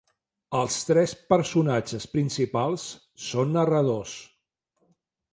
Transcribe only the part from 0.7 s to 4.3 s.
tres personatges principals són narradors.